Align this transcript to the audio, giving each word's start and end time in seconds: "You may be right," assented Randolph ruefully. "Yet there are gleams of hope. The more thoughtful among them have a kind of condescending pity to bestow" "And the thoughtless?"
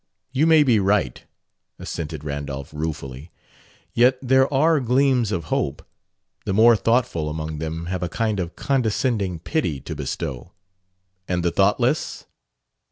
"You 0.31 0.47
may 0.47 0.63
be 0.63 0.79
right," 0.79 1.23
assented 1.77 2.23
Randolph 2.23 2.73
ruefully. 2.73 3.29
"Yet 3.93 4.17
there 4.19 4.51
are 4.51 4.79
gleams 4.79 5.31
of 5.31 5.43
hope. 5.53 5.85
The 6.43 6.55
more 6.55 6.75
thoughtful 6.75 7.29
among 7.29 7.59
them 7.59 7.85
have 7.85 8.01
a 8.01 8.09
kind 8.09 8.39
of 8.39 8.55
condescending 8.55 9.37
pity 9.37 9.79
to 9.81 9.93
bestow" 9.93 10.53
"And 11.27 11.45
the 11.45 11.51
thoughtless?" 11.51 12.25